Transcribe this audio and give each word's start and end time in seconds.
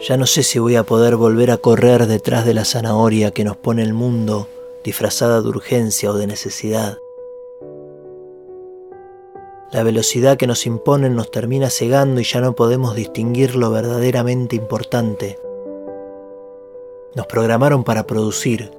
Ya 0.00 0.16
no 0.16 0.26
sé 0.26 0.42
si 0.42 0.58
voy 0.58 0.76
a 0.76 0.82
poder 0.82 1.16
volver 1.16 1.50
a 1.50 1.58
correr 1.58 2.06
detrás 2.06 2.44
de 2.44 2.54
la 2.54 2.64
zanahoria 2.64 3.30
que 3.30 3.44
nos 3.44 3.56
pone 3.56 3.82
el 3.82 3.94
mundo 3.94 4.48
disfrazada 4.82 5.40
de 5.40 5.48
urgencia 5.48 6.10
o 6.10 6.14
de 6.14 6.26
necesidad. 6.26 6.98
La 9.70 9.82
velocidad 9.84 10.36
que 10.36 10.46
nos 10.46 10.66
imponen 10.66 11.14
nos 11.14 11.30
termina 11.30 11.70
cegando 11.70 12.20
y 12.20 12.24
ya 12.24 12.40
no 12.40 12.54
podemos 12.54 12.94
distinguir 12.94 13.54
lo 13.54 13.70
verdaderamente 13.70 14.56
importante. 14.56 15.38
Nos 17.14 17.26
programaron 17.26 17.84
para 17.84 18.06
producir, 18.06 18.72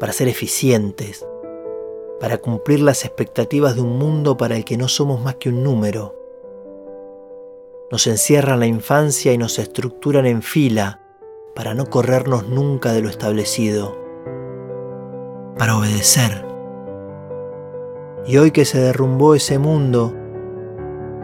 para 0.00 0.12
ser 0.12 0.28
eficientes, 0.28 1.24
para 2.20 2.38
cumplir 2.38 2.80
las 2.80 3.04
expectativas 3.04 3.76
de 3.76 3.82
un 3.82 3.96
mundo 3.96 4.36
para 4.36 4.56
el 4.56 4.64
que 4.64 4.76
no 4.76 4.88
somos 4.88 5.20
más 5.20 5.36
que 5.36 5.50
un 5.50 5.62
número 5.62 6.14
nos 7.90 8.06
encierran 8.06 8.60
la 8.60 8.66
infancia 8.66 9.32
y 9.32 9.38
nos 9.38 9.58
estructuran 9.58 10.26
en 10.26 10.42
fila 10.42 11.00
para 11.54 11.74
no 11.74 11.86
corrernos 11.86 12.46
nunca 12.46 12.92
de 12.92 13.00
lo 13.00 13.08
establecido, 13.08 13.98
para 15.56 15.76
obedecer. 15.76 16.44
Y 18.26 18.36
hoy 18.36 18.50
que 18.50 18.66
se 18.66 18.78
derrumbó 18.78 19.34
ese 19.34 19.58
mundo, 19.58 20.14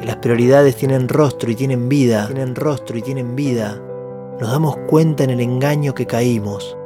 que 0.00 0.06
las 0.06 0.16
prioridades 0.16 0.76
tienen 0.76 1.08
rostro 1.08 1.50
y 1.50 1.54
tienen 1.54 1.90
vida, 1.90 2.26
tienen 2.26 2.54
rostro 2.54 2.96
y 2.96 3.02
tienen 3.02 3.36
vida, 3.36 3.80
nos 4.40 4.50
damos 4.50 4.76
cuenta 4.88 5.22
en 5.22 5.30
el 5.30 5.40
engaño 5.40 5.94
que 5.94 6.06
caímos, 6.06 6.78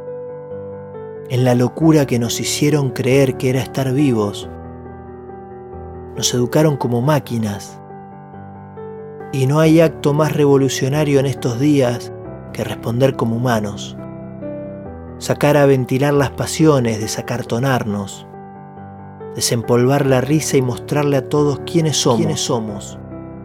en 1.29 1.45
la 1.45 1.55
locura 1.55 2.05
que 2.05 2.19
nos 2.19 2.41
hicieron 2.41 2.91
creer 2.91 3.37
que 3.37 3.51
era 3.51 3.63
estar 3.63 3.93
vivos. 3.93 4.49
Nos 6.17 6.35
educaron 6.35 6.77
como 6.77 7.01
máquinas 7.01 7.81
y 9.33 9.47
no 9.47 9.61
hay 9.61 9.81
acto 9.81 10.15
más 10.15 10.33
revolucionario 10.33 11.21
en 11.21 11.27
estos 11.27 11.61
días 11.61 12.13
que 12.53 12.65
responder 12.65 13.17
como 13.17 13.37
humanos. 13.37 13.97
Sacar 15.19 15.57
a 15.57 15.67
ventilar 15.67 16.15
las 16.15 16.31
pasiones, 16.31 17.01
desacartonarnos, 17.01 18.27
desempolvar 19.35 20.07
la 20.07 20.21
risa 20.21 20.57
y 20.57 20.63
mostrarle 20.63 21.17
a 21.17 21.29
todos 21.29 21.61
quiénes 21.61 21.97
somos, 21.97 22.19
quiénes 22.19 22.41
somos, 22.41 22.99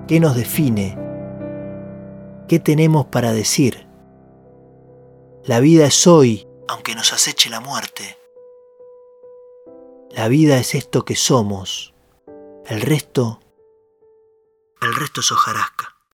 qué 0.07 0.19
nos 0.19 0.35
define, 0.35 0.97
qué 2.47 2.59
tenemos 2.59 3.05
para 3.07 3.33
decir. 3.33 3.87
La 5.45 5.59
vida 5.59 5.85
es 5.85 6.07
hoy, 6.07 6.47
aunque 6.67 6.95
nos 6.95 7.11
aceche 7.11 7.49
la 7.49 7.59
muerte. 7.59 8.17
La 10.11 10.27
vida 10.27 10.57
es 10.57 10.75
esto 10.75 11.03
que 11.03 11.15
somos. 11.15 11.93
El 12.67 12.81
resto 12.81 13.39
el 14.93 14.99
resto 14.99 15.21
es 15.21 15.31
hojarasca. 15.31 15.92